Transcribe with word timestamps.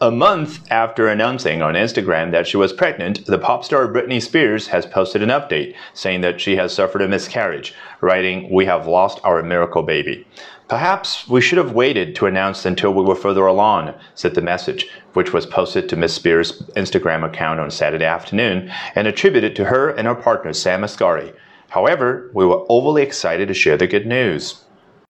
A 0.00 0.12
month 0.12 0.60
after 0.70 1.08
announcing 1.08 1.60
on 1.60 1.74
Instagram 1.74 2.30
that 2.30 2.46
she 2.46 2.56
was 2.56 2.72
pregnant, 2.72 3.26
the 3.26 3.36
pop 3.36 3.64
star 3.64 3.88
Britney 3.88 4.22
Spears 4.22 4.68
has 4.68 4.86
posted 4.86 5.24
an 5.24 5.28
update 5.28 5.74
saying 5.92 6.20
that 6.20 6.40
she 6.40 6.54
has 6.54 6.72
suffered 6.72 7.02
a 7.02 7.08
miscarriage, 7.08 7.74
writing, 8.00 8.48
We 8.48 8.66
have 8.66 8.86
lost 8.86 9.18
our 9.24 9.42
miracle 9.42 9.82
baby. 9.82 10.24
Perhaps 10.68 11.26
we 11.26 11.40
should 11.40 11.58
have 11.58 11.72
waited 11.72 12.14
to 12.14 12.26
announce 12.26 12.64
until 12.64 12.94
we 12.94 13.02
were 13.02 13.16
further 13.16 13.44
along, 13.44 13.92
said 14.14 14.36
the 14.36 14.40
message, 14.40 14.88
which 15.14 15.32
was 15.32 15.46
posted 15.46 15.88
to 15.88 15.96
Miss 15.96 16.14
Spears' 16.14 16.62
Instagram 16.76 17.26
account 17.26 17.58
on 17.58 17.68
Saturday 17.68 18.04
afternoon 18.04 18.70
and 18.94 19.08
attributed 19.08 19.56
to 19.56 19.64
her 19.64 19.90
and 19.90 20.06
her 20.06 20.14
partner 20.14 20.52
Sam 20.52 20.82
Asghari. 20.82 21.34
However, 21.70 22.30
we 22.32 22.46
were 22.46 22.64
overly 22.68 23.02
excited 23.02 23.48
to 23.48 23.54
share 23.54 23.76
the 23.76 23.88
good 23.88 24.06
news. 24.06 24.62